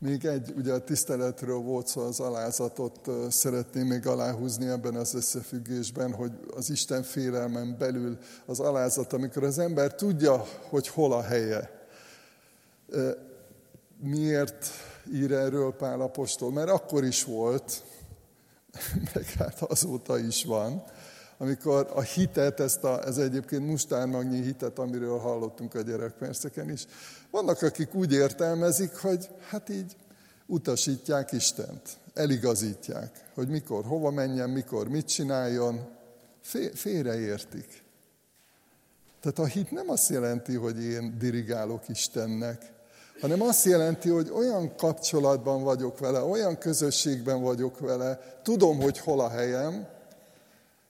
[0.00, 6.14] Még egy, ugye a tiszteletről volt szó, az alázatot szeretném még aláhúzni ebben az összefüggésben,
[6.14, 11.78] hogy az Isten félelmen belül az alázat, amikor az ember tudja, hogy hol a helye,
[14.00, 14.66] Miért
[15.12, 16.52] ír erről Pál apostol?
[16.52, 17.84] Mert akkor is volt,
[19.14, 20.84] meg hát azóta is van,
[21.38, 26.86] amikor a hitet, ezt a, ez egyébként mustármagnyi hitet, amiről hallottunk a gyerekperceken is,
[27.30, 29.96] vannak, akik úgy értelmezik, hogy hát így
[30.46, 35.86] utasítják Istent, eligazítják, hogy mikor hova menjen, mikor mit csináljon,
[36.74, 37.82] félreértik.
[39.20, 42.72] Tehát a hit nem azt jelenti, hogy én dirigálok Istennek,
[43.20, 49.20] hanem azt jelenti, hogy olyan kapcsolatban vagyok vele, olyan közösségben vagyok vele, tudom, hogy hol
[49.20, 49.86] a helyem,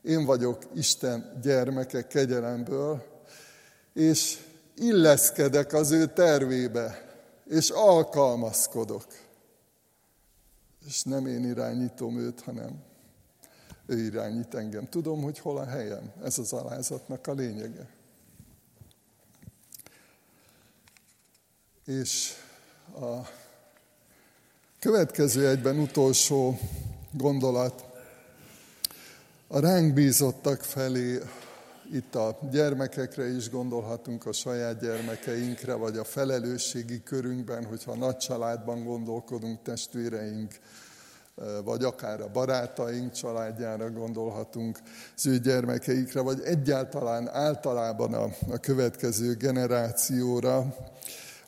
[0.03, 3.05] én vagyok Isten gyermeke kegyelemből,
[3.93, 4.39] és
[4.77, 7.09] illeszkedek az ő tervébe,
[7.45, 9.07] és alkalmazkodok.
[10.87, 12.83] És nem én irányítom őt, hanem
[13.87, 14.89] ő irányít engem.
[14.89, 16.13] Tudom, hogy hol a helyem.
[16.23, 17.89] Ez az alázatnak a lényege.
[21.85, 22.33] És
[22.95, 23.29] a
[24.79, 26.59] következő egyben utolsó
[27.13, 27.88] gondolat,
[29.51, 31.19] a ránk bízottak felé,
[31.93, 38.85] itt a gyermekekre is gondolhatunk, a saját gyermekeinkre, vagy a felelősségi körünkben, hogyha nagy családban
[38.85, 40.55] gondolkodunk, testvéreink,
[41.65, 44.79] vagy akár a barátaink családjára gondolhatunk,
[45.17, 50.75] az ő gyermekeikre, vagy egyáltalán általában a, a következő generációra.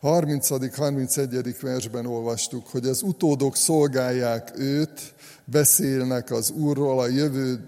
[0.02, 1.56] 30.-31.
[1.60, 7.66] versben olvastuk, hogy az utódok szolgálják őt, beszélnek az Úrról a jövő,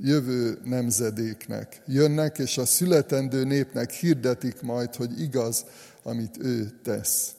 [0.00, 1.82] jövő nemzedéknek.
[1.86, 5.64] Jönnek, és a születendő népnek hirdetik majd, hogy igaz,
[6.02, 7.34] amit ő tesz.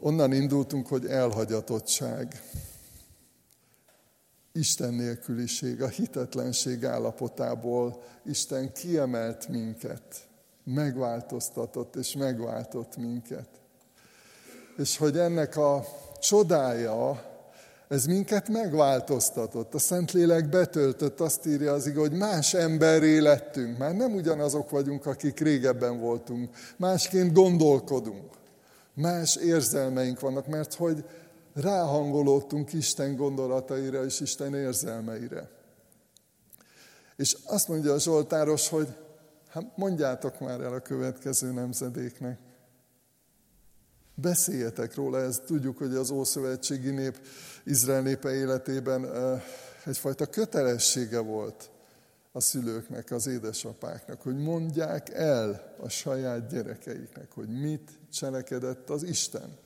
[0.00, 2.42] Onnan indultunk, hogy elhagyatottság,
[4.52, 10.28] Isten nélküliség, a hitetlenség állapotából Isten kiemelt minket
[10.64, 13.48] megváltoztatott és megváltott minket.
[14.76, 15.84] És hogy ennek a
[16.20, 17.29] csodája,
[17.90, 19.74] ez minket megváltoztatott.
[19.74, 23.78] A Szentlélek betöltött, azt írja az hogy más emberré lettünk.
[23.78, 26.56] Már nem ugyanazok vagyunk, akik régebben voltunk.
[26.76, 28.34] Másként gondolkodunk.
[28.94, 31.04] Más érzelmeink vannak, mert hogy
[31.54, 35.50] ráhangolódtunk Isten gondolataira és Isten érzelmeire.
[37.16, 38.88] És azt mondja a Zsoltáros, hogy
[39.48, 42.38] Hát mondjátok már el a következő nemzedéknek.
[44.14, 47.18] Beszéljetek róla, ez tudjuk, hogy az Ószövetségi nép
[47.70, 49.06] Izrael népe életében
[49.84, 51.70] egyfajta kötelessége volt
[52.32, 59.58] a szülőknek, az édesapáknak, hogy mondják el a saját gyerekeiknek, hogy mit cselekedett az Isten.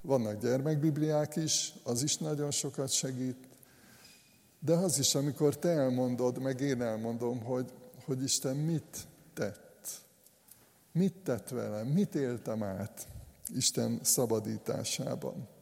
[0.00, 3.46] Vannak gyermekbibliák is, az is nagyon sokat segít,
[4.58, 7.72] de az is, amikor te elmondod, meg én elmondom, hogy,
[8.04, 9.88] hogy Isten mit tett.
[10.92, 13.06] Mit tett velem, mit éltem át
[13.54, 15.52] Isten szabadításában.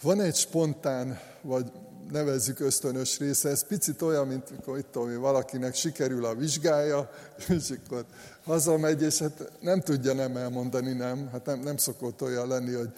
[0.00, 1.72] Van egy spontán, vagy
[2.10, 7.10] nevezzük ösztönös része, ez picit olyan, mint mikor itt tudom, valakinek sikerül a vizsgája,
[7.48, 8.04] és akkor
[8.44, 11.28] hazamegy, és hát nem tudja nem elmondani nem.
[11.32, 12.92] Hát nem, nem szokott olyan lenni, hogy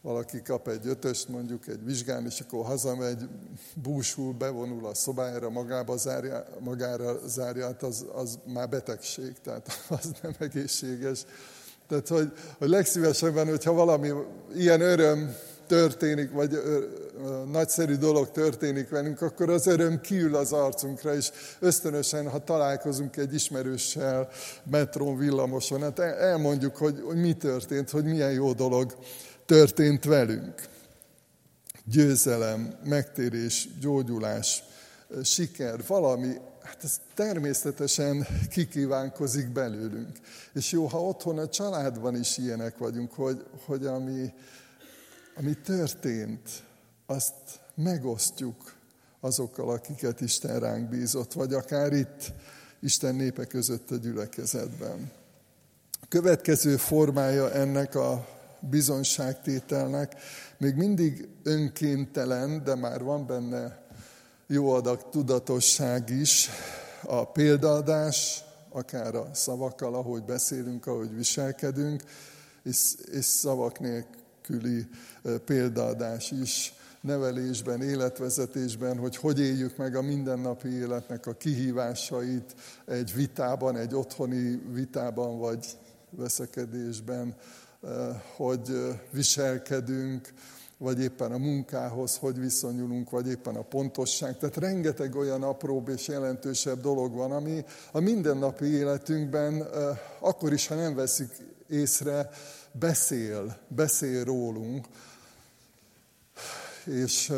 [0.00, 3.28] valaki kap egy ötöst mondjuk egy vizsgán, és akkor hazamegy,
[3.74, 9.66] búsul, bevonul a szobájára, magába zárja, magára zárja, hát az, az már betegség, tehát
[10.00, 11.24] az nem egészséges.
[11.88, 14.12] Tehát, hogy, hogy legszívesebben, hogyha valami
[14.54, 15.36] ilyen öröm
[15.68, 16.82] történik, vagy ö,
[17.24, 23.16] ö, nagyszerű dolog történik velünk, akkor az öröm kiül az arcunkra, és ösztönösen, ha találkozunk
[23.16, 24.28] egy ismerőssel,
[24.70, 28.96] metrón, villamoson, hát elmondjuk, hogy, hogy mi történt, hogy milyen jó dolog
[29.46, 30.54] történt velünk.
[31.84, 34.64] Győzelem, megtérés, gyógyulás,
[35.22, 40.18] siker, valami, hát ez természetesen kikívánkozik belőlünk.
[40.52, 44.32] És jó, ha otthon a családban is ilyenek vagyunk, hogy, hogy ami,
[45.38, 46.48] ami történt,
[47.06, 47.34] azt
[47.74, 48.74] megosztjuk
[49.20, 52.32] azokkal, akiket Isten ránk bízott, vagy akár itt
[52.80, 55.10] Isten népe között a gyülekezetben.
[56.00, 58.28] A következő formája ennek a
[58.60, 60.14] bizonyságtételnek
[60.56, 63.86] még mindig önkéntelen, de már van benne
[64.46, 66.48] jó adag tudatosság is,
[67.02, 72.02] a példaadás, akár a szavakkal, ahogy beszélünk, ahogy viselkedünk,
[72.62, 73.78] és, és szavak
[74.48, 74.86] nélküli
[75.44, 82.54] példaadás is nevelésben, életvezetésben, hogy hogy éljük meg a mindennapi életnek a kihívásait
[82.86, 85.66] egy vitában, egy otthoni vitában, vagy
[86.10, 87.34] veszekedésben,
[88.36, 90.32] hogy viselkedünk,
[90.78, 94.38] vagy éppen a munkához hogy viszonyulunk, vagy éppen a pontosság.
[94.38, 99.66] Tehát rengeteg olyan apróbb és jelentősebb dolog van, ami a mindennapi életünkben,
[100.20, 101.30] akkor is, ha nem veszik
[101.68, 102.30] észre,
[102.72, 104.86] beszél, beszél rólunk.
[106.84, 107.32] És,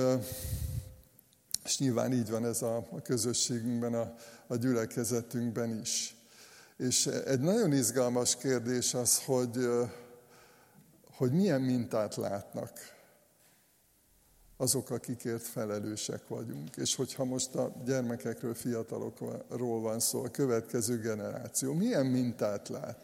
[1.64, 4.14] és nyilván így van ez a, a közösségünkben, a,
[4.46, 6.16] a gyülekezetünkben is.
[6.76, 9.68] És egy nagyon izgalmas kérdés az, hogy
[11.20, 12.70] hogy milyen mintát látnak
[14.56, 16.76] azok, akikért felelősek vagyunk.
[16.76, 22.98] És hogyha most a gyermekekről, fiatalokról van szó, a következő generáció, milyen mintát lát?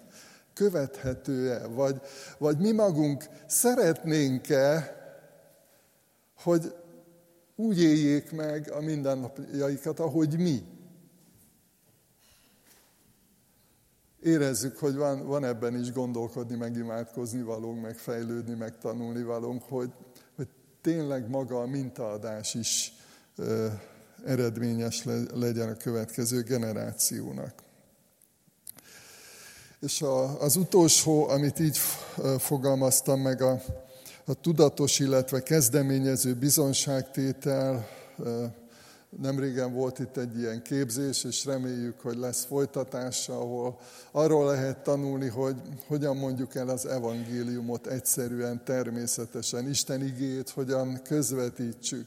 [0.57, 1.66] Követhető-e?
[1.66, 2.00] Vagy,
[2.38, 4.96] vagy mi magunk szeretnénk-e,
[6.42, 6.74] hogy
[7.57, 10.62] úgy éljék meg a mindennapjaikat, ahogy mi?
[14.26, 19.62] érezzük, hogy van, van ebben is gondolkodni, meg imádkozni valónk, meg fejlődni, meg tanulni valónk,
[19.62, 19.92] hogy,
[20.36, 20.48] hogy
[20.80, 22.92] tényleg maga a mintaadás is
[23.36, 23.66] ö,
[24.24, 27.65] eredményes le, legyen a következő generációnak.
[29.80, 31.78] És a, az utolsó, amit így
[32.38, 33.62] fogalmaztam meg, a,
[34.24, 37.88] a tudatos, illetve kezdeményező bizonságtétel,
[39.20, 43.78] nem régen volt itt egy ilyen képzés, és reméljük, hogy lesz folytatása, ahol
[44.10, 45.56] arról lehet tanulni, hogy
[45.86, 52.06] hogyan mondjuk el az evangéliumot egyszerűen, természetesen, Isten igét, hogyan közvetítsük,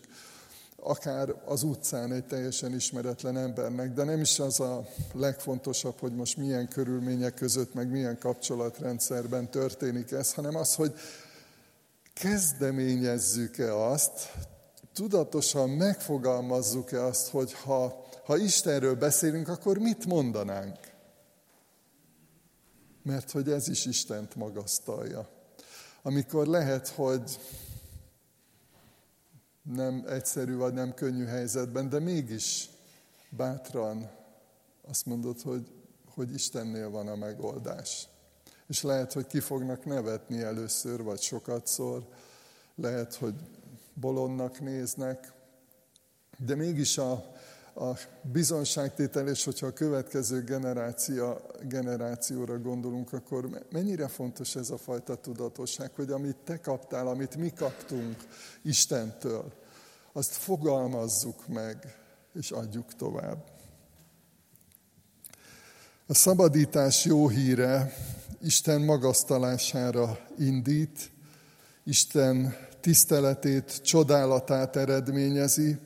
[0.84, 6.38] akár az utcán egy teljesen ismeretlen embernek, de nem is az a legfontosabb, hogy most
[6.38, 10.94] milyen körülmények között, meg milyen kapcsolatrendszerben történik ez, hanem az, hogy
[12.14, 14.32] kezdeményezzük-e azt,
[14.94, 20.78] tudatosan megfogalmazzuk-e azt, hogy ha, ha Istenről beszélünk, akkor mit mondanánk?
[23.04, 25.30] Mert hogy ez is Istent magasztalja.
[26.02, 27.40] Amikor lehet, hogy
[29.62, 32.70] nem egyszerű vagy nem könnyű helyzetben, de mégis
[33.30, 34.10] bátran
[34.88, 35.72] azt mondod, hogy,
[36.14, 38.07] hogy Istennél van a megoldás.
[38.68, 42.07] És lehet, hogy ki fognak nevetni először, vagy sokat szor.
[42.76, 43.34] Lehet, hogy
[43.93, 45.34] bolondnak néznek,
[46.38, 47.32] de mégis a,
[47.80, 55.16] a bizonságtétel, és hogyha a következő generáció, generációra gondolunk, akkor mennyire fontos ez a fajta
[55.16, 58.16] tudatosság, hogy amit te kaptál, amit mi kaptunk
[58.62, 59.54] Istentől,
[60.14, 61.98] azt fogalmazzuk meg,
[62.34, 63.44] és adjuk tovább.
[66.08, 67.94] A szabadítás jó híre
[68.42, 71.12] Isten magasztalására indít,
[71.84, 75.80] Isten tiszteletét, csodálatát eredményezi,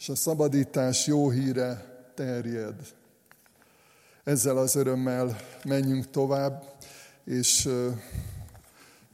[0.00, 1.84] és a szabadítás jó híre
[2.14, 2.74] terjed.
[4.24, 6.74] Ezzel az örömmel menjünk tovább,
[7.24, 7.68] és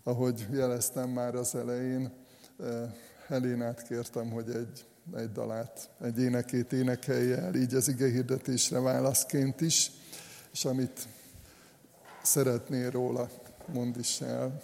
[0.03, 2.13] ahogy jeleztem már az elején,
[3.27, 9.61] Helénát kértem, hogy egy, egy dalát, egy énekét énekelje el, így az ige hirdetésre válaszként
[9.61, 9.91] is,
[10.53, 11.09] és amit
[12.23, 13.29] szeretnél róla,
[13.73, 14.63] mondd is el.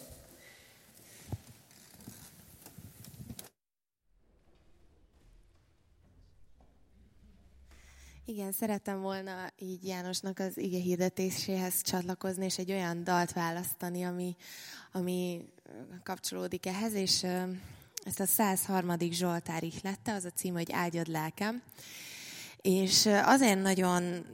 [8.53, 14.37] Szerettem volna így Jánosnak az ige hirdetéséhez csatlakozni, és egy olyan dalt választani, ami,
[14.93, 15.45] ami
[16.03, 17.27] kapcsolódik ehhez, és
[18.05, 18.97] ezt a 103.
[19.11, 21.63] Zsoltár lette, az a cím, hogy Áldjad lelkem.
[22.61, 24.27] És azért nagyon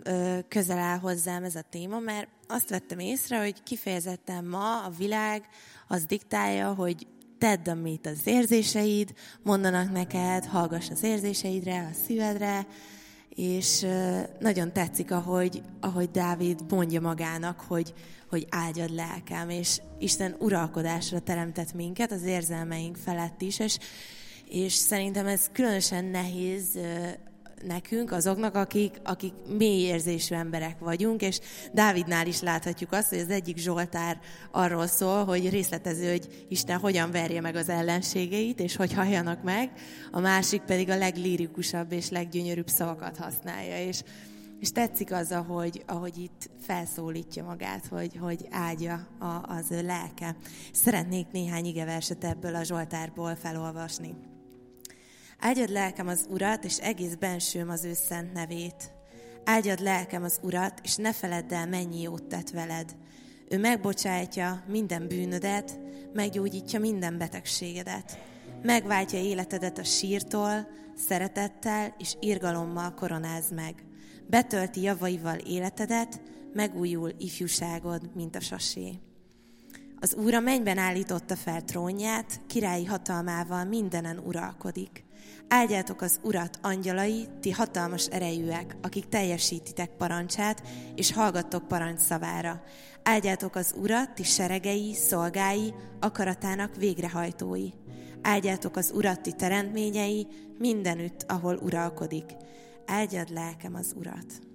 [0.49, 5.49] közel áll hozzám ez a téma, mert azt vettem észre, hogy kifejezetten ma a világ
[5.89, 7.07] az diktálja, hogy
[7.39, 12.67] tedd, amit az érzéseid mondanak neked, hallgass az érzéseidre, a szívedre,
[13.39, 13.87] és
[14.39, 17.95] nagyon tetszik, ahogy, ahogy Dávid mondja magának, hogy,
[18.29, 23.79] hogy áldjad lelkem, és Isten uralkodásra teremtett minket az érzelmeink felett is, és,
[24.49, 26.79] és szerintem ez különösen nehéz
[27.67, 31.41] nekünk, azoknak, akik, akik mély érzésű emberek vagyunk, és
[31.73, 37.11] Dávidnál is láthatjuk azt, hogy az egyik Zsoltár arról szól, hogy részletező, hogy Isten hogyan
[37.11, 39.71] verje meg az ellenségeit, és hogy halljanak meg,
[40.11, 44.03] a másik pedig a leglírikusabb és leggyönyörűbb szavakat használja, és
[44.61, 50.37] és tetszik az, ahogy, ahogy itt felszólítja magát, hogy, hogy áldja a, az ő lelke.
[50.73, 54.15] Szeretnék néhány igeverset ebből a Zsoltárból felolvasni.
[55.41, 58.93] Áldjad lelkem az Urat, és egész bensőm az ő szent nevét.
[59.45, 62.97] Áldjad lelkem az Urat, és ne feledd el, mennyi jót tett veled.
[63.49, 65.81] Ő megbocsátja minden bűnödet,
[66.13, 68.19] meggyógyítja minden betegségedet.
[68.63, 73.75] Megváltja életedet a sírtól, szeretettel és irgalommal koronáz meg.
[74.27, 76.21] Betölti javaival életedet,
[76.53, 78.99] megújul ifjúságod, mint a sasé.
[80.01, 85.07] Az Úr a mennyben állította fel trónját, királyi hatalmával mindenen uralkodik.
[85.49, 90.63] Áldjátok az Urat, angyalai, ti hatalmas erejűek, akik teljesítitek parancsát,
[90.95, 92.63] és hallgattok parancs szavára.
[93.03, 97.69] Áldjátok az Urat, ti seregei, szolgái, akaratának végrehajtói.
[98.23, 100.27] Áldjátok az Urat, ti teremtményei,
[100.59, 102.37] mindenütt, ahol uralkodik.
[102.87, 104.48] Áldjad lelkem az Urat.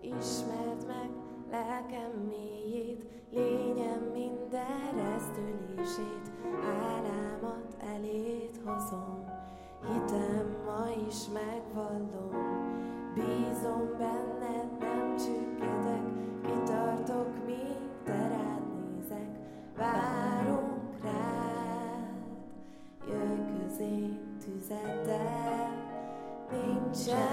[0.00, 1.10] Ismerd meg
[1.50, 6.32] lelkem mélyét, lényem minden rezdülését,
[6.64, 9.24] álámat elét hozom,
[9.86, 12.32] hitem ma is megvallom,
[13.14, 14.27] bízom benned,
[27.06, 27.27] nincsen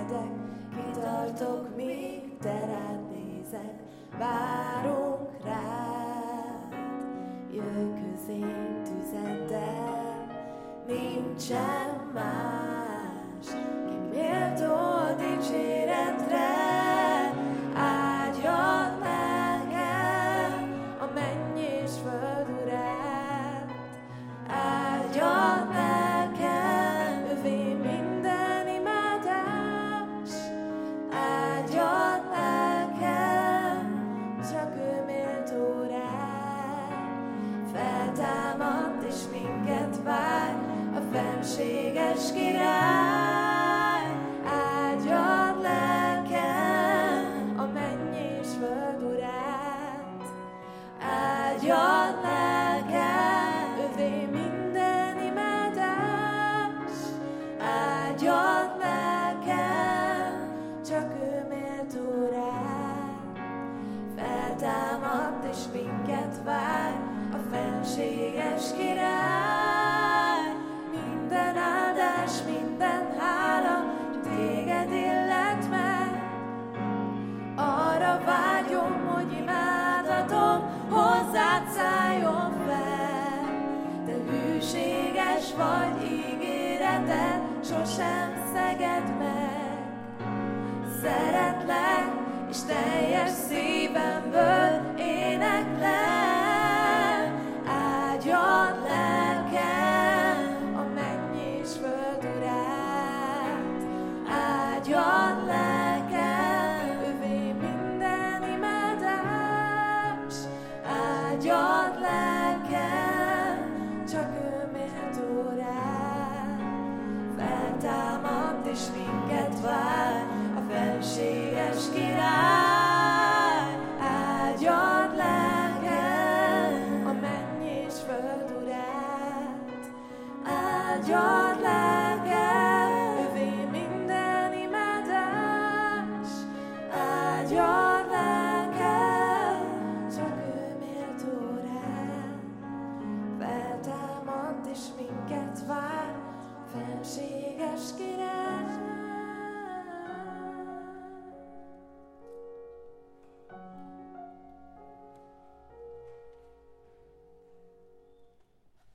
[0.00, 0.30] szedek,
[0.76, 3.72] kitartok, míg te rád nézek,
[4.18, 6.74] várunk rád.
[7.52, 10.26] Jöjj közénk tüzeddel,
[10.86, 13.46] nincsen más,
[13.88, 15.69] ki méltó a dicsérséget.